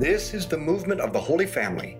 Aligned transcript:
This 0.00 0.32
is 0.32 0.46
the 0.46 0.56
movement 0.56 1.02
of 1.02 1.12
the 1.12 1.20
Holy 1.20 1.44
Family. 1.44 1.98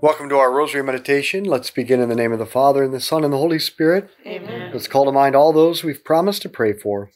Welcome 0.00 0.28
to 0.28 0.36
our 0.36 0.52
Rosary 0.52 0.84
Meditation. 0.84 1.42
Let's 1.42 1.68
begin 1.68 1.98
in 1.98 2.08
the 2.08 2.14
name 2.14 2.30
of 2.30 2.38
the 2.38 2.46
Father, 2.46 2.84
and 2.84 2.94
the 2.94 3.00
Son, 3.00 3.24
and 3.24 3.32
the 3.32 3.38
Holy 3.38 3.58
Spirit. 3.58 4.08
Amen. 4.24 4.70
Let's 4.72 4.86
call 4.86 5.04
to 5.04 5.10
mind 5.10 5.34
all 5.34 5.52
those 5.52 5.82
we've 5.82 6.04
promised 6.04 6.42
to 6.42 6.48
pray 6.48 6.74
for. 6.74 7.10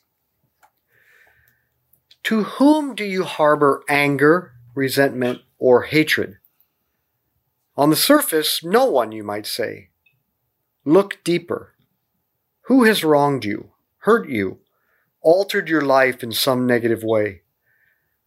To 2.24 2.42
whom 2.42 2.96
do 2.96 3.04
you 3.04 3.22
harbor 3.22 3.84
anger, 3.88 4.54
resentment, 4.74 5.42
or 5.60 5.82
hatred? 5.82 6.38
On 7.76 7.88
the 7.88 7.94
surface, 7.94 8.64
no 8.64 8.86
one, 8.86 9.12
you 9.12 9.22
might 9.22 9.46
say. 9.46 9.90
Look 10.84 11.22
deeper. 11.22 11.76
Who 12.62 12.82
has 12.82 13.04
wronged 13.04 13.44
you, 13.44 13.70
hurt 13.98 14.28
you, 14.28 14.58
altered 15.20 15.68
your 15.68 15.82
life 15.82 16.24
in 16.24 16.32
some 16.32 16.66
negative 16.66 17.04
way? 17.04 17.42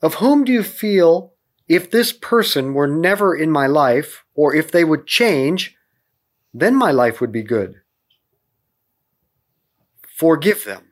Of 0.02 0.16
whom 0.16 0.46
do 0.46 0.54
you 0.54 0.64
feel 0.64 1.34
if 1.68 1.90
this 1.90 2.14
person 2.14 2.74
were 2.74 2.88
never 2.88 3.36
in 3.36 3.50
my 3.50 3.68
life, 3.68 4.24
or 4.34 4.54
if 4.54 4.72
they 4.72 4.84
would 4.84 5.08
change, 5.08 5.76
then 6.54 6.76
my 6.76 6.92
life 6.92 7.20
would 7.20 7.32
be 7.32 7.44
good? 7.44 7.82
Forgive 10.08 10.64
them. 10.64 10.92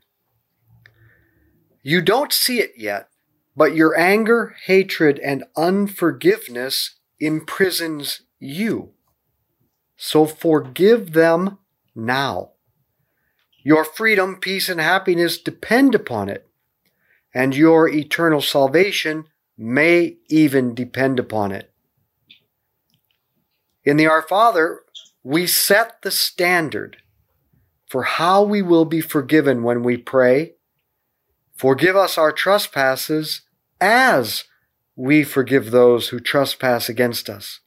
You 1.82 2.02
don't 2.02 2.34
see 2.34 2.60
it 2.60 2.74
yet, 2.78 3.10
but 3.56 3.76
your 3.76 3.98
anger, 3.98 4.56
hatred, 4.66 5.20
and 5.20 5.44
unforgiveness 5.56 6.96
imprisons 7.20 8.22
you. 8.40 8.94
So 9.96 10.26
forgive 10.26 11.14
them 11.14 11.60
now. 11.96 12.52
Your 13.64 13.86
freedom, 13.86 14.38
peace, 14.38 14.68
and 14.68 14.82
happiness 14.82 15.38
depend 15.38 15.96
upon 15.96 16.28
it, 16.30 16.50
and 17.34 17.56
your 17.56 17.88
eternal 17.88 18.42
salvation 18.42 19.26
may 19.58 20.18
even 20.30 20.74
depend 20.74 21.20
upon 21.20 21.52
it. 21.52 21.72
In 23.84 23.98
the 23.98 24.08
Our 24.08 24.22
Father, 24.22 24.82
we 25.24 25.48
set 25.48 26.02
the 26.02 26.12
standard 26.12 26.98
for 27.88 28.04
how 28.04 28.44
we 28.44 28.62
will 28.62 28.86
be 28.86 29.02
forgiven 29.02 29.64
when 29.64 29.84
we 29.84 29.98
pray. 29.98 30.54
Forgive 31.56 31.96
us 31.96 32.18
our 32.18 32.32
trespasses 32.32 33.42
as 33.80 34.46
we 34.96 35.24
forgive 35.24 35.72
those 35.72 36.10
who 36.10 36.20
trespass 36.20 36.90
against 36.90 37.30
us. 37.30 37.60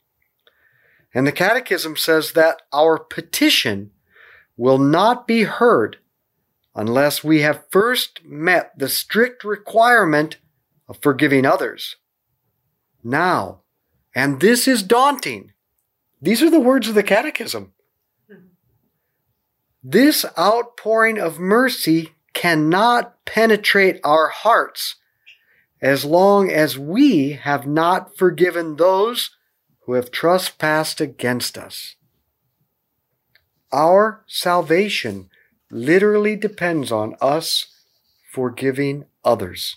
And 1.15 1.27
the 1.27 1.33
Catechism 1.33 1.97
says 1.97 2.33
that 2.33 2.63
our 2.73 2.99
petition 2.99 3.93
will 4.57 4.79
not 4.79 5.27
be 5.27 5.45
heard 5.45 5.99
unless 6.75 7.25
we 7.25 7.41
have 7.41 7.65
first 7.71 8.25
met 8.25 8.73
the 8.77 8.89
strict 8.89 9.45
requirement 9.45 10.37
of 10.89 10.99
forgiving 11.03 11.45
others. 11.45 11.97
Now, 13.03 13.61
and 14.15 14.41
this 14.41 14.67
is 14.67 14.83
daunting, 14.83 15.53
these 16.21 16.43
are 16.43 16.51
the 16.51 16.61
words 16.61 16.89
of 16.89 16.95
the 16.95 17.03
Catechism. 17.03 17.73
Hmm. 18.29 18.35
This 19.83 20.25
outpouring 20.39 21.19
of 21.19 21.39
mercy 21.39 22.15
cannot 22.33 23.25
penetrate 23.25 24.01
our 24.05 24.29
hearts 24.29 24.97
as 25.81 26.05
long 26.05 26.51
as 26.51 26.79
we 26.79 27.33
have 27.33 27.67
not 27.67 28.17
forgiven 28.17 28.77
those 28.77 29.31
who 29.81 29.93
have 29.93 30.11
trespassed 30.11 31.01
against 31.01 31.57
us. 31.57 31.97
Our 33.73 34.25
salvation 34.27 35.29
literally 35.71 36.37
depends 36.37 36.91
on 36.91 37.17
us 37.21 37.67
forgiving 38.33 39.05
others. 39.25 39.77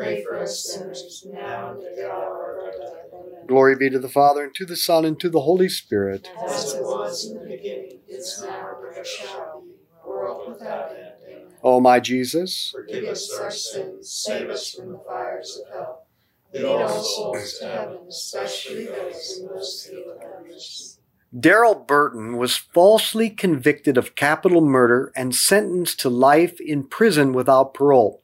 pray 0.00 0.24
for 0.24 0.38
us 0.38 0.64
sinners, 0.64 1.26
now 1.30 1.72
and 1.72 1.82
at 1.82 1.96
the 1.96 2.10
hour 2.10 2.56
of 2.56 2.64
our 2.64 2.72
death. 2.72 2.94
Amen. 3.12 3.46
Glory 3.46 3.76
be 3.76 3.90
to 3.90 3.98
the 3.98 4.08
Father, 4.08 4.44
and 4.44 4.54
to 4.54 4.64
the 4.64 4.76
Son, 4.76 5.04
and 5.04 5.20
to 5.20 5.28
the 5.28 5.42
Holy 5.42 5.68
Spirit. 5.68 6.30
As 6.48 6.74
it 6.74 6.82
was 6.82 7.30
in 7.30 7.38
the 7.38 7.44
beginning, 7.44 8.00
is 8.08 8.42
now, 8.42 8.76
and 8.82 8.96
ever 8.96 9.04
shall 9.04 9.62
be, 9.64 9.74
world 10.06 10.48
without 10.48 10.90
end. 10.90 11.12
Amen. 11.28 11.52
O 11.62 11.80
my 11.80 12.00
Jesus, 12.00 12.70
Forgive 12.74 13.04
us 13.04 13.30
our 13.38 13.50
sins, 13.50 14.10
save 14.10 14.48
us 14.48 14.72
from 14.72 14.92
the 14.92 15.00
fires 15.06 15.60
of 15.60 15.72
hell. 15.72 16.06
Lead 16.52 16.64
all 16.64 16.88
souls 16.88 17.58
to 17.58 17.68
heaven, 17.68 17.98
especially 18.08 18.86
those 18.86 19.38
in 19.38 19.46
most 19.46 19.90
need 19.92 20.04
of 20.06 20.18
thy 20.18 20.48
mercy. 20.48 20.96
Darryl 21.32 21.86
Burton 21.86 22.38
was 22.38 22.56
falsely 22.56 23.30
convicted 23.30 23.96
of 23.96 24.16
capital 24.16 24.60
murder 24.60 25.12
and 25.14 25.32
sentenced 25.32 26.00
to 26.00 26.10
life 26.10 26.60
in 26.60 26.82
prison 26.82 27.32
without 27.32 27.72
parole. 27.72 28.20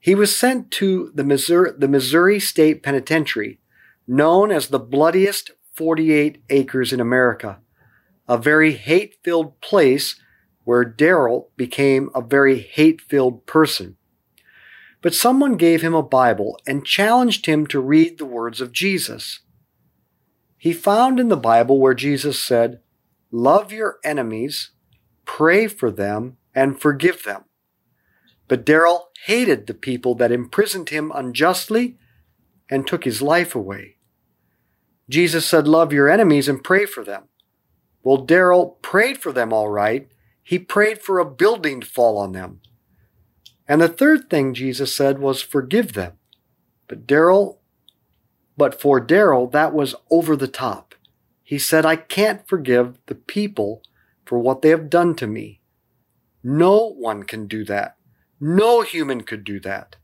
He 0.00 0.14
was 0.14 0.34
sent 0.34 0.70
to 0.72 1.10
the 1.14 1.24
Missouri, 1.24 1.72
the 1.76 1.88
Missouri 1.88 2.38
State 2.38 2.82
Penitentiary, 2.82 3.60
known 4.06 4.50
as 4.50 4.68
the 4.68 4.78
bloodiest 4.78 5.50
48 5.74 6.42
acres 6.50 6.92
in 6.92 7.00
America, 7.00 7.58
a 8.28 8.38
very 8.38 8.72
hate 8.72 9.16
filled 9.22 9.60
place 9.60 10.20
where 10.64 10.84
Darryl 10.84 11.46
became 11.56 12.10
a 12.14 12.20
very 12.20 12.58
hate 12.58 13.00
filled 13.00 13.46
person. 13.46 13.96
But 15.00 15.14
someone 15.14 15.56
gave 15.56 15.82
him 15.82 15.94
a 15.94 16.02
Bible 16.02 16.58
and 16.66 16.84
challenged 16.84 17.46
him 17.46 17.66
to 17.68 17.80
read 17.80 18.18
the 18.18 18.26
words 18.26 18.60
of 18.60 18.72
Jesus. 18.72 19.40
He 20.56 20.72
found 20.72 21.20
in 21.20 21.28
the 21.28 21.36
Bible 21.36 21.78
where 21.80 21.94
Jesus 21.94 22.40
said, 22.40 22.80
Love 23.30 23.72
your 23.72 23.98
enemies, 24.02 24.70
pray 25.24 25.68
for 25.68 25.90
them, 25.90 26.36
and 26.54 26.80
forgive 26.80 27.22
them. 27.22 27.44
But 28.48 28.64
Darryl 28.64 29.02
hated 29.26 29.66
the 29.66 29.74
people 29.74 30.14
that 30.16 30.32
imprisoned 30.32 30.88
him 30.88 31.12
unjustly 31.14 31.96
and 32.70 32.86
took 32.86 33.04
his 33.04 33.22
life 33.22 33.54
away. 33.54 33.96
Jesus 35.08 35.46
said, 35.46 35.68
Love 35.68 35.92
your 35.92 36.08
enemies 36.08 36.48
and 36.48 36.64
pray 36.64 36.86
for 36.86 37.04
them. 37.04 37.24
Well, 38.02 38.26
Darryl 38.26 38.80
prayed 38.82 39.18
for 39.18 39.32
them 39.32 39.52
all 39.52 39.68
right. 39.68 40.08
He 40.42 40.58
prayed 40.58 41.02
for 41.02 41.18
a 41.18 41.30
building 41.30 41.82
to 41.82 41.86
fall 41.86 42.16
on 42.16 42.32
them. 42.32 42.60
And 43.66 43.82
the 43.82 43.88
third 43.88 44.30
thing 44.30 44.54
Jesus 44.54 44.94
said 44.96 45.18
was, 45.18 45.42
Forgive 45.42 45.92
them. 45.92 46.14
But 46.88 47.06
Darryl, 47.06 47.58
but 48.56 48.80
for 48.80 49.04
Darryl, 49.04 49.50
that 49.52 49.74
was 49.74 49.94
over 50.10 50.36
the 50.36 50.48
top. 50.48 50.94
He 51.42 51.58
said, 51.58 51.84
I 51.84 51.96
can't 51.96 52.48
forgive 52.48 52.98
the 53.06 53.14
people 53.14 53.82
for 54.24 54.38
what 54.38 54.62
they 54.62 54.70
have 54.70 54.88
done 54.88 55.14
to 55.16 55.26
me. 55.26 55.60
No 56.42 56.90
one 56.90 57.24
can 57.24 57.46
do 57.46 57.64
that. 57.64 57.97
No 58.40 58.82
human 58.82 59.22
could 59.22 59.44
do 59.44 59.58
that. 59.60 59.96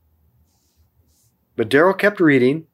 But 1.57 1.71
Darryl 1.71 1.97
kept 1.97 2.19
reading, 2.19 2.67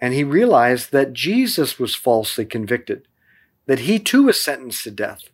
and 0.00 0.14
he 0.14 0.24
realized 0.24 0.92
that 0.92 1.12
Jesus 1.12 1.78
was 1.78 1.94
falsely 1.94 2.44
convicted, 2.44 3.08
that 3.66 3.80
he 3.80 3.98
too 3.98 4.24
was 4.24 4.42
sentenced 4.42 4.84
to 4.84 4.90
death, 4.90 5.30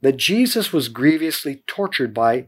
that 0.00 0.16
Jesus 0.16 0.72
was 0.72 0.88
grievously 0.88 1.62
tortured 1.66 2.12
by 2.12 2.46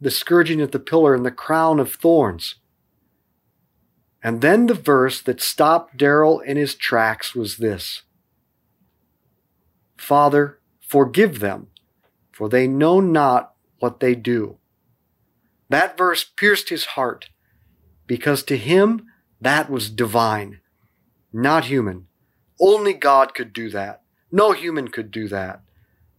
the 0.00 0.10
scourging 0.10 0.60
of 0.60 0.72
the 0.72 0.78
pillar 0.78 1.14
and 1.14 1.24
the 1.24 1.30
crown 1.30 1.78
of 1.78 1.94
thorns. 1.94 2.56
And 4.22 4.40
then 4.40 4.66
the 4.66 4.74
verse 4.74 5.20
that 5.22 5.40
stopped 5.40 5.96
Darryl 5.96 6.42
in 6.44 6.56
his 6.56 6.74
tracks 6.74 7.34
was 7.34 7.58
this 7.58 8.02
Father, 9.96 10.58
forgive 10.80 11.40
them, 11.40 11.68
for 12.32 12.48
they 12.48 12.66
know 12.66 13.00
not 13.00 13.54
what 13.78 14.00
they 14.00 14.14
do. 14.14 14.58
That 15.68 15.96
verse 15.96 16.24
pierced 16.24 16.68
his 16.68 16.84
heart 16.84 17.30
because 18.06 18.42
to 18.44 18.56
him 18.56 19.06
that 19.40 19.70
was 19.70 19.90
divine, 19.90 20.60
not 21.32 21.66
human. 21.66 22.06
Only 22.60 22.92
God 22.92 23.34
could 23.34 23.52
do 23.52 23.68
that. 23.70 24.02
No 24.30 24.52
human 24.52 24.88
could 24.88 25.10
do 25.10 25.28
that. 25.28 25.62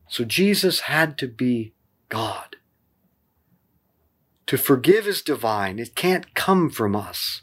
So 0.07 0.23
Jesus 0.23 0.81
had 0.81 1.17
to 1.19 1.27
be 1.27 1.73
God. 2.09 2.57
To 4.47 4.57
forgive 4.57 5.07
is 5.07 5.21
divine. 5.21 5.79
It 5.79 5.95
can't 5.95 6.35
come 6.35 6.69
from 6.69 6.95
us. 6.95 7.41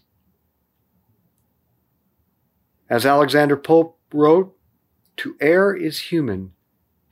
As 2.89 3.05
Alexander 3.05 3.57
Pope 3.57 3.99
wrote, 4.13 4.57
to 5.17 5.37
err 5.41 5.75
is 5.75 6.11
human, 6.11 6.53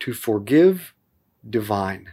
to 0.01 0.13
forgive 0.13 0.95
divine. 1.49 2.13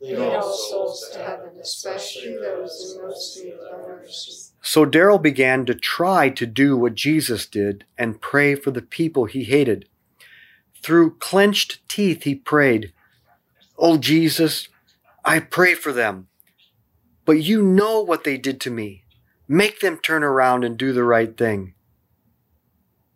Lead 0.00 0.16
all 0.16 0.52
souls 0.52 1.10
to 1.12 1.18
heaven, 1.18 1.50
especially 1.60 2.36
those 2.36 2.94
in 2.96 3.02
most 3.02 3.36
need 3.42 3.52
of 3.54 3.88
mercy. 3.88 4.32
So 4.62 4.84
Darryl 4.84 5.20
began 5.20 5.64
to 5.66 5.74
try 5.74 6.30
to 6.30 6.46
do 6.46 6.76
what 6.76 6.94
Jesus 6.94 7.46
did 7.46 7.84
and 7.96 8.20
pray 8.20 8.54
for 8.54 8.70
the 8.70 8.82
people 8.82 9.26
he 9.26 9.44
hated. 9.44 9.88
Through 10.82 11.16
clenched 11.16 11.86
teeth, 11.88 12.24
he 12.24 12.34
prayed, 12.34 12.92
Oh 13.78 13.96
Jesus, 13.96 14.68
I 15.24 15.40
pray 15.40 15.74
for 15.74 15.92
them. 15.92 16.28
But 17.24 17.42
you 17.42 17.62
know 17.62 18.00
what 18.00 18.24
they 18.24 18.36
did 18.36 18.60
to 18.62 18.70
me. 18.70 19.04
Make 19.48 19.80
them 19.80 19.98
turn 19.98 20.22
around 20.22 20.64
and 20.64 20.76
do 20.76 20.92
the 20.92 21.04
right 21.04 21.36
thing. 21.36 21.74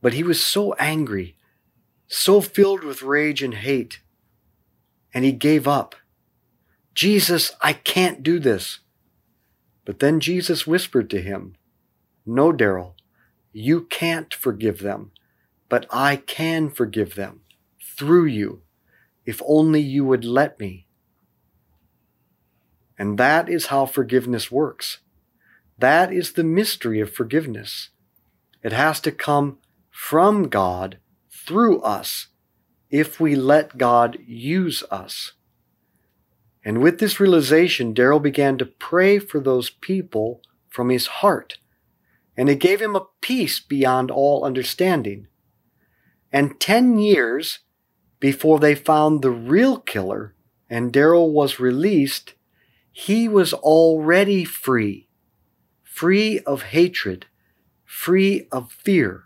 But 0.01 0.15
he 0.15 0.23
was 0.23 0.43
so 0.43 0.73
angry 0.75 1.39
so 2.09 2.41
filled 2.41 2.83
with 2.83 3.03
rage 3.03 3.43
and 3.43 3.55
hate, 3.55 4.01
and 5.13 5.25
he 5.25 5.33
gave 5.33 5.69
up. 5.69 5.95
Jesus, 6.95 7.53
I 7.61 7.73
can't 7.73 8.23
do 8.23 8.39
this. 8.39 8.81
But 9.85 10.01
then 10.01 10.21
Jesus 10.21 10.67
whispered 10.67 11.09
to 11.11 11.23
him, 11.23 11.55
No, 12.27 12.53
Darryl, 12.53 12.95
you 13.53 13.83
can't 13.83 14.33
forgive 14.35 14.81
them, 14.81 15.13
but 15.69 15.87
I 15.91 16.17
can 16.17 16.71
forgive 16.71 17.15
them 17.15 17.41
through 17.97 18.27
you, 18.27 18.63
if 19.25 19.41
only 19.47 19.81
you 19.81 20.05
would 20.05 20.25
let 20.25 20.61
me. 20.61 20.87
And 22.99 23.19
that 23.19 23.49
is 23.49 23.67
how 23.67 23.87
forgiveness 23.87 24.51
works. 24.51 24.99
That 25.79 26.13
is 26.13 26.33
the 26.33 26.45
mystery 26.45 27.01
of 27.01 27.15
forgiveness. 27.15 27.91
It 28.63 28.73
has 28.73 29.01
to 29.01 29.13
come 29.13 29.59
from 29.91 30.49
God 30.49 30.99
through 31.31 31.81
us 31.81 32.29
if 32.91 33.21
we 33.21 33.37
let 33.37 33.79
God 33.79 34.19
use 34.27 34.83
us. 34.91 35.33
And 36.65 36.83
with 36.83 36.99
this 36.99 37.21
realization, 37.21 37.95
Darryl 37.95 38.23
began 38.23 38.59
to 38.59 38.67
pray 38.67 39.19
for 39.19 39.41
those 39.41 39.71
people 39.71 40.43
from 40.69 40.91
his 40.91 41.07
heart. 41.07 41.59
And 42.37 42.49
it 42.49 42.61
gave 42.61 42.81
him 42.81 42.95
a 42.95 43.07
peace 43.21 43.61
beyond 43.61 44.11
all 44.11 44.45
understanding. 44.45 45.29
And 46.33 46.61
10 46.61 46.99
years 46.99 47.61
before 48.21 48.59
they 48.59 48.75
found 48.75 49.23
the 49.23 49.31
real 49.31 49.79
killer 49.79 50.35
and 50.69 50.93
Darryl 50.93 51.33
was 51.33 51.59
released, 51.59 52.35
he 52.93 53.29
was 53.29 53.55
already 53.55 54.45
free, 54.45 55.09
free 55.83 56.41
of 56.41 56.63
hatred, 56.63 57.27
free 57.85 58.47
of 58.53 58.73
fear. 58.73 59.25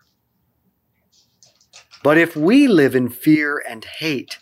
But 2.02 2.18
if 2.18 2.36
we 2.36 2.68
live 2.68 2.94
in 2.94 3.08
fear 3.08 3.62
and 3.68 3.84
hate 3.84 4.38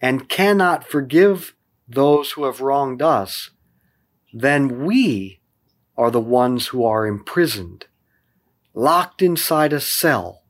and 0.00 0.28
cannot 0.28 0.86
forgive 0.86 1.54
those 1.94 2.32
who 2.32 2.44
have 2.44 2.60
wronged 2.60 3.02
us, 3.02 3.50
then 4.32 4.84
we 4.84 5.40
are 5.96 6.10
the 6.10 6.20
ones 6.20 6.68
who 6.68 6.84
are 6.84 7.06
imprisoned, 7.06 7.86
locked 8.74 9.22
inside 9.22 9.72
a 9.72 9.80
cell, 9.80 10.42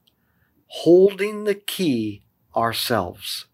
holding 0.67 1.45
the 1.45 1.55
key 1.55 2.23
ourselves. 2.57 3.47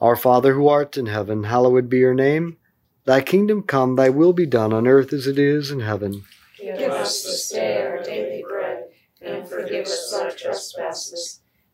Our 0.00 0.16
Father 0.16 0.54
who 0.54 0.68
art 0.68 0.98
in 0.98 1.06
heaven, 1.06 1.44
hallowed 1.44 1.88
be 1.88 1.98
your 1.98 2.14
name. 2.14 2.58
Thy 3.04 3.20
kingdom 3.20 3.62
come, 3.62 3.96
thy 3.96 4.08
will 4.08 4.32
be 4.32 4.46
done 4.46 4.72
on 4.72 4.86
earth 4.86 5.12
as 5.12 5.26
it 5.26 5.38
is 5.38 5.70
in 5.70 5.80
heaven. 5.80 6.24
Give 6.58 6.90
us 6.90 7.22
this 7.22 7.50
day 7.50 7.86
our 7.86 8.02
daily 8.02 8.42
bread, 8.46 8.84
and 9.20 9.46
forgive 9.48 9.86
us 9.86 10.12
our 10.14 10.30
trespasses, 10.30 11.40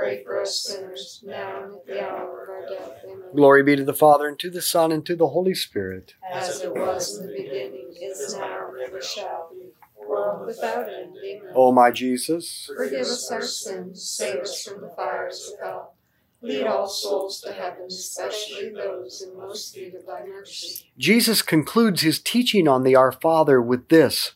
pray 0.00 0.24
for 0.24 0.40
us 0.40 0.62
sinners, 0.62 1.22
now 1.24 1.64
and 1.64 1.74
at 1.74 1.86
the 1.86 2.00
hour 2.00 2.42
of 2.44 2.48
our 2.48 2.66
death. 2.66 3.04
Amen. 3.04 3.22
Glory 3.34 3.62
be 3.62 3.76
to 3.76 3.84
the 3.84 3.94
Father, 3.94 4.26
and 4.26 4.38
to 4.38 4.50
the 4.50 4.62
Son, 4.62 4.92
and 4.92 5.04
to 5.06 5.16
the 5.16 5.28
Holy 5.28 5.54
Spirit. 5.54 6.14
As 6.32 6.60
it 6.60 6.74
was 6.74 7.18
in 7.18 7.26
the 7.26 7.32
beginning, 7.32 7.94
is 8.02 8.34
now, 8.36 8.70
and 8.72 8.80
ever 8.86 9.00
shall 9.02 9.48
be, 9.52 9.72
world 10.08 10.46
without 10.46 10.88
end. 10.88 11.16
Amen. 11.24 11.52
O 11.54 11.72
my 11.72 11.90
Jesus, 11.90 12.70
Forgive 12.74 13.00
us 13.00 13.30
our 13.30 13.42
sins, 13.42 14.08
save 14.08 14.40
us 14.40 14.64
from 14.64 14.82
the 14.82 14.88
fires 14.88 15.52
of 15.52 15.66
hell. 15.66 15.94
Lead 16.42 16.66
all 16.66 16.88
souls 16.88 17.40
to 17.42 17.52
heaven, 17.52 17.84
especially 17.86 18.70
those 18.70 19.22
in 19.22 19.36
most 19.36 19.76
need 19.76 19.94
of 19.94 20.06
thy 20.06 20.24
mercy. 20.24 20.90
Jesus 20.96 21.42
concludes 21.42 22.00
his 22.00 22.18
teaching 22.18 22.66
on 22.66 22.82
the 22.82 22.96
Our 22.96 23.12
Father 23.12 23.60
with 23.60 23.88
this 23.88 24.32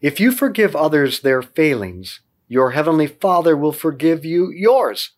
If 0.00 0.18
you 0.18 0.32
forgive 0.32 0.74
others 0.74 1.20
their 1.20 1.42
failings, 1.42 2.20
your 2.48 2.72
heavenly 2.72 3.06
Father 3.06 3.56
will 3.56 3.72
forgive 3.72 4.24
you 4.24 4.50
yours. 4.50 5.10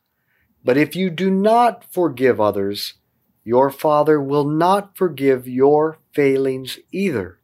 But 0.65 0.77
if 0.77 0.97
you 0.97 1.11
do 1.11 1.31
not 1.31 1.85
forgive 1.93 2.41
others, 2.41 2.95
your 3.45 3.71
Father 3.71 4.21
will 4.21 4.45
not 4.45 4.97
forgive 4.97 5.47
your 5.47 5.99
failings 6.13 6.79
either. 6.91 7.39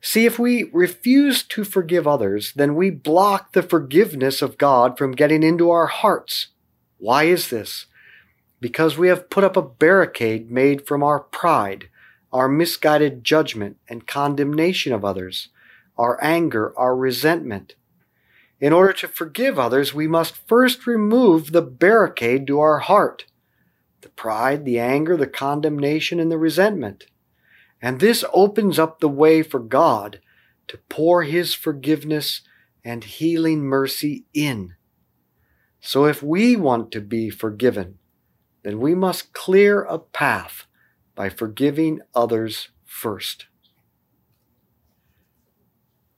See, 0.00 0.24
if 0.24 0.38
we 0.38 0.70
refuse 0.72 1.42
to 1.42 1.64
forgive 1.64 2.06
others, 2.06 2.52
then 2.54 2.76
we 2.76 2.90
block 2.90 3.52
the 3.52 3.62
forgiveness 3.62 4.40
of 4.40 4.58
God 4.58 4.96
from 4.96 5.12
getting 5.12 5.42
into 5.42 5.70
our 5.70 5.88
hearts. 5.88 6.48
Why 6.98 7.24
is 7.24 7.50
this? 7.50 7.86
Because 8.60 8.96
we 8.96 9.08
have 9.08 9.30
put 9.30 9.42
up 9.42 9.56
a 9.56 9.62
barricade 9.62 10.48
made 10.50 10.86
from 10.86 11.02
our 11.02 11.18
pride, 11.18 11.88
our 12.32 12.48
misguided 12.48 13.24
judgment 13.24 13.78
and 13.88 14.06
condemnation 14.06 14.92
of 14.92 15.04
others, 15.04 15.48
our 15.98 16.22
anger, 16.22 16.72
our 16.78 16.94
resentment. 16.94 17.74
In 18.60 18.72
order 18.72 18.92
to 18.94 19.08
forgive 19.08 19.58
others, 19.58 19.92
we 19.92 20.08
must 20.08 20.48
first 20.48 20.86
remove 20.86 21.52
the 21.52 21.62
barricade 21.62 22.46
to 22.46 22.60
our 22.60 22.78
heart 22.78 23.26
the 24.02 24.08
pride, 24.10 24.64
the 24.64 24.78
anger, 24.78 25.16
the 25.16 25.26
condemnation, 25.26 26.20
and 26.20 26.30
the 26.30 26.38
resentment. 26.38 27.06
And 27.82 27.98
this 27.98 28.24
opens 28.32 28.78
up 28.78 29.00
the 29.00 29.08
way 29.08 29.42
for 29.42 29.58
God 29.58 30.20
to 30.68 30.78
pour 30.88 31.24
His 31.24 31.54
forgiveness 31.54 32.42
and 32.84 33.02
healing 33.02 33.62
mercy 33.62 34.24
in. 34.32 34.76
So 35.80 36.04
if 36.04 36.22
we 36.22 36.54
want 36.54 36.92
to 36.92 37.00
be 37.00 37.30
forgiven, 37.30 37.98
then 38.62 38.78
we 38.78 38.94
must 38.94 39.32
clear 39.32 39.82
a 39.82 39.98
path 39.98 40.66
by 41.16 41.28
forgiving 41.28 42.00
others 42.14 42.68
first. 42.84 43.46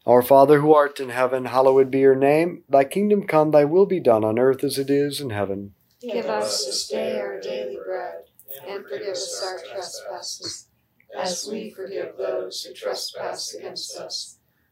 Our 0.09 0.23
Father 0.23 0.63
who 0.63 0.73
art 0.73 1.01
in 1.01 1.11
heaven, 1.11 1.45
hallowed 1.45 1.91
be 1.91 1.99
your 1.99 2.15
name. 2.15 2.65
Thy 2.67 2.85
kingdom 2.85 3.27
come, 3.27 3.51
thy 3.51 3.67
will 3.67 3.85
be 3.85 4.01
done 4.01 4.25
on 4.25 4.39
earth 4.39 4.65
as 4.65 4.79
it 4.79 4.89
is 4.89 5.21
in 5.21 5.29
heaven. 5.29 5.75
Give 6.01 6.25
us 6.25 6.65
this 6.65 6.89
day 6.89 7.21
our 7.21 7.39
daily 7.39 7.77
bread, 7.77 8.23
and 8.67 8.85
forgive 8.85 9.09
us 9.09 9.43
our 9.45 9.59
trespasses, 9.71 10.69
as 11.15 11.47
we 11.47 11.69
forgive 11.69 12.17
those 12.17 12.63
who 12.63 12.73
trespass 12.73 13.53
against 13.53 13.99
us. 13.99 14.38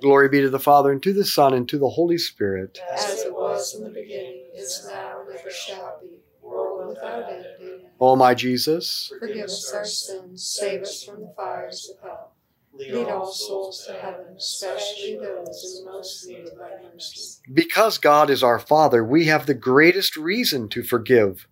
Glory 0.00 0.28
be 0.28 0.40
to 0.40 0.50
the 0.50 0.58
Father, 0.58 0.92
and 0.92 1.02
to 1.02 1.12
the 1.12 1.24
Son, 1.24 1.54
and 1.54 1.68
to 1.68 1.78
the 1.78 1.88
Holy 1.90 2.18
Spirit. 2.18 2.78
As 2.92 3.22
it 3.24 3.32
was 3.32 3.74
in 3.74 3.84
the 3.84 3.90
beginning, 3.90 4.42
is 4.54 4.86
now, 4.92 5.22
and 5.26 5.38
ever 5.38 5.50
shall 5.50 5.98
be, 6.00 6.18
world 6.42 6.88
without 6.88 7.28
end. 7.28 7.46
Amen. 7.60 7.80
O 8.00 8.14
my 8.16 8.34
Jesus, 8.34 9.10
Forgive 9.18 9.44
us 9.44 9.72
our 9.74 9.84
sins, 9.84 10.44
save 10.46 10.82
us 10.82 11.02
from 11.02 11.20
the 11.22 11.32
fires 11.36 11.90
of 11.90 12.02
hell. 12.02 12.32
Lead 12.74 13.08
all 13.08 13.32
souls 13.32 13.86
to 13.86 13.94
heaven, 13.94 14.34
especially 14.36 15.16
those 15.16 15.78
in 15.78 15.84
the 15.86 15.90
most 15.90 16.28
need 16.28 16.46
of 16.46 16.58
thy 16.58 16.72
mercy. 16.92 17.40
because 17.54 17.96
God 17.98 18.28
is 18.28 18.42
our 18.42 18.58
Father, 18.58 19.02
we 19.02 19.24
have 19.26 19.46
the 19.46 19.54
greatest 19.54 20.16
reason 20.16 20.68
to 20.70 20.82
forgive. 20.82 21.48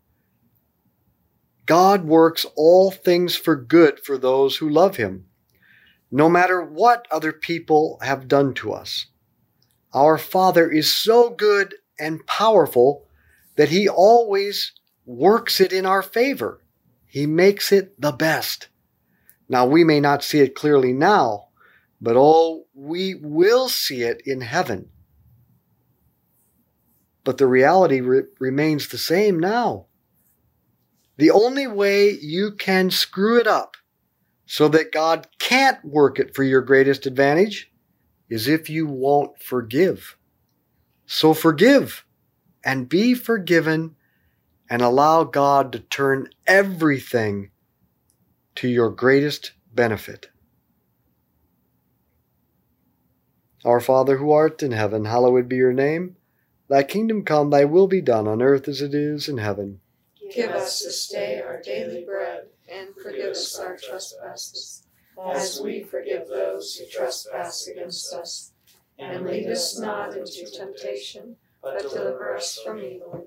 God 1.67 2.05
works 2.05 2.45
all 2.57 2.91
things 2.91 3.37
for 3.37 3.57
good 3.57 4.01
for 4.01 4.19
those 4.19 4.57
who 4.59 4.69
love 4.69 4.97
Him, 4.97 5.27
no 6.15 6.29
matter 6.29 6.63
what 6.63 7.09
other 7.11 7.33
people 7.33 7.99
have 8.01 8.29
done 8.29 8.55
to 8.55 8.73
us. 8.73 9.07
Our 9.93 10.17
Father 10.17 10.71
is 10.71 10.93
so 10.93 11.31
good 11.31 11.75
and 11.99 12.25
powerful 12.25 13.09
that 13.57 13.71
He 13.71 13.89
always 13.89 14.71
works 15.05 15.61
it 15.61 15.73
in 15.73 15.85
our 15.85 16.03
favor. 16.03 16.63
He 17.05 17.27
makes 17.27 17.73
it 17.73 18.01
the 18.01 18.13
best. 18.13 18.69
Now, 19.49 19.67
we 19.67 19.83
may 19.83 19.99
not 19.99 20.23
see 20.23 20.39
it 20.39 20.55
clearly 20.55 20.93
now, 20.93 21.49
but 22.01 22.15
oh, 22.17 22.67
we 22.75 23.17
will 23.17 23.69
see 23.69 24.03
it 24.03 24.23
in 24.25 24.41
heaven. 24.41 24.91
But 27.25 27.39
the 27.39 27.49
reality 27.49 28.01
re- 28.01 28.23
remains 28.39 28.87
the 28.87 28.99
same 28.99 29.41
now. 29.41 29.87
The 31.17 31.33
only 31.33 31.67
way 31.67 32.11
you 32.11 32.53
can 32.53 32.93
screw 32.93 33.41
it 33.41 33.49
up 33.49 33.77
so 34.47 34.69
that 34.69 34.93
God 34.93 35.27
can't 35.39 35.83
work 35.85 36.19
it 36.19 36.35
for 36.35 36.43
your 36.43 36.61
greatest 36.61 37.07
advantage 37.07 37.71
is 38.29 38.49
if 38.49 38.69
you 38.69 38.87
won't 38.87 39.41
forgive. 39.41 40.17
So 41.07 41.35
forgive 41.35 42.05
and 42.65 42.89
be 42.89 43.15
forgiven 43.15 43.97
and 44.69 44.83
allow 44.83 45.25
God 45.25 45.73
to 45.73 45.81
turn 45.81 46.29
everything 46.47 47.51
to 48.57 48.69
your 48.69 48.91
greatest 48.91 49.53
benefit. 49.73 50.29
Our 53.65 53.81
Father 53.81 54.19
who 54.19 54.31
art 54.31 54.63
in 54.63 54.73
heaven, 54.73 55.07
hallowed 55.07 55.49
be 55.49 55.57
your 55.57 55.73
name. 55.73 56.17
Thy 56.69 56.83
kingdom 56.83 57.25
come, 57.25 57.51
thy 57.51 57.65
will 57.65 57.87
be 57.87 58.01
done 58.01 58.27
on 58.27 58.43
earth 58.43 58.69
as 58.69 58.83
it 58.83 58.95
is 58.95 59.29
in 59.29 59.39
heaven. 59.39 59.81
Give 60.35 60.51
us 60.51 60.83
this 60.83 61.09
day 61.09 61.41
our 61.41 61.61
daily 61.63 62.05
bread, 62.05 62.47
and 62.75 62.95
forgive 63.03 63.31
us 63.31 63.59
our 63.59 63.77
trespasses, 63.77 64.87
as 65.33 65.61
we 65.61 65.83
forgive 65.83 66.29
those 66.29 66.75
who 66.77 66.87
trespass 66.87 67.67
against 67.69 68.13
us. 68.13 68.53
And 68.99 69.27
lead 69.27 69.49
us 69.49 69.79
not 69.79 70.17
into 70.17 70.47
temptation, 70.47 71.37
but 71.63 71.81
deliver 71.83 72.37
us 72.37 72.61
from 72.65 72.79
evil. 72.79 73.27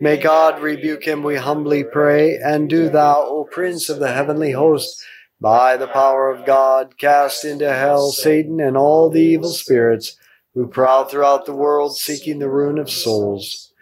May 0.00 0.16
God 0.16 0.62
rebuke 0.62 1.04
him, 1.04 1.24
we 1.24 1.36
humbly 1.36 1.82
pray. 1.82 2.36
And 2.36 2.70
do 2.70 2.88
thou, 2.88 3.24
O 3.26 3.44
Prince 3.50 3.88
of 3.88 3.98
the 3.98 4.12
heavenly 4.12 4.52
host, 4.52 5.02
by 5.40 5.76
the 5.76 5.88
power 5.88 6.30
of 6.30 6.46
God, 6.46 6.96
cast 6.98 7.44
into 7.44 7.72
hell 7.72 8.12
Satan 8.12 8.60
and 8.60 8.76
all 8.76 9.10
the 9.10 9.20
evil 9.20 9.50
spirits 9.50 10.16
who 10.54 10.68
prowl 10.68 11.04
throughout 11.04 11.46
the 11.46 11.54
world 11.54 11.96
seeking 11.96 12.38
the 12.38 12.48
ruin 12.48 12.78
of 12.78 12.90
souls. 12.90 13.72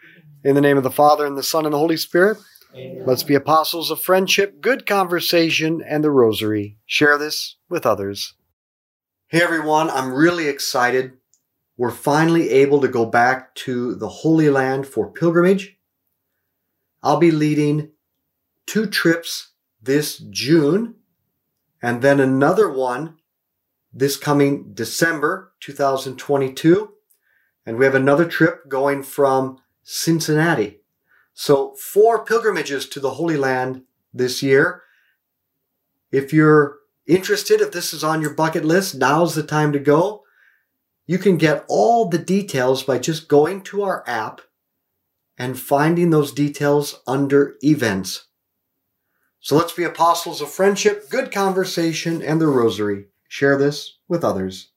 In 0.43 0.55
the 0.55 0.61
name 0.61 0.77
of 0.79 0.85
the 0.85 0.91
Father, 0.91 1.27
and 1.27 1.37
the 1.37 1.43
Son, 1.43 1.65
and 1.65 1.75
the 1.75 1.79
Holy 1.79 1.97
Spirit, 1.97 2.39
Amen. 2.75 3.05
let's 3.07 3.23
be 3.23 3.35
apostles 3.35 3.91
of 3.91 4.01
friendship, 4.01 4.61
good 4.61 4.87
conversation, 4.87 5.83
and 5.87 6.03
the 6.03 6.11
rosary. 6.11 6.79
Share 6.87 7.19
this 7.19 7.57
with 7.69 7.85
others. 7.85 8.35
Hey 9.29 9.43
everyone, 9.43 9.91
I'm 9.91 10.13
really 10.13 10.49
excited. 10.49 11.13
We're 11.77 11.91
finally 11.91 12.51
able 12.51 12.81
to 12.81 12.89
go 12.89 13.05
back 13.05 13.55
to 13.57 13.95
the 13.97 14.09
Holy 14.09 14.49
Land 14.49 14.87
for 14.87 15.11
pilgrimage. 15.11 15.77
I'll 17.07 17.19
be 17.19 17.31
leading 17.31 17.93
two 18.67 18.89
trips 18.89 19.53
this 19.81 20.19
June 20.19 20.97
and 21.81 22.03
then 22.03 22.19
another 22.19 22.69
one 22.69 23.19
this 23.93 24.17
coming 24.17 24.73
December 24.75 25.53
2022. 25.61 26.91
And 27.65 27.79
we 27.79 27.85
have 27.85 27.95
another 27.95 28.25
trip 28.25 28.69
going 28.69 29.05
from 29.05 29.59
Cincinnati. 29.85 30.81
So, 31.33 31.77
four 31.77 32.25
pilgrimages 32.25 32.89
to 32.89 32.99
the 32.99 33.11
Holy 33.11 33.37
Land 33.37 33.83
this 34.13 34.43
year. 34.43 34.83
If 36.11 36.33
you're 36.33 36.79
interested, 37.07 37.61
if 37.61 37.71
this 37.71 37.95
is 37.95 38.03
on 38.03 38.21
your 38.21 38.35
bucket 38.35 38.65
list, 38.65 38.97
now's 38.97 39.37
the 39.37 39.45
time 39.45 39.73
to 39.75 39.79
go. 39.79 40.25
You 41.07 41.19
can 41.19 41.37
get 41.37 41.65
all 41.69 42.09
the 42.09 42.19
details 42.19 42.83
by 42.83 42.99
just 42.99 43.29
going 43.29 43.63
to 43.63 43.85
our 43.85 44.03
app 44.09 44.41
and 45.39 45.59
finding 45.59 46.11
those 46.11 46.33
details 46.33 47.01
under 47.07 47.57
events. 47.63 48.27
So 49.41 49.57
let's 49.57 49.73
be 49.73 49.85
apostles 49.85 50.41
of 50.41 50.51
friendship, 50.51 51.09
good 51.09 51.31
conversation, 51.31 52.23
and 52.23 52.41
the 52.41 52.49
rosary. 52.49 53.07
Share 53.29 53.57
this 53.57 53.99
with 54.09 54.25
others. 54.25 54.71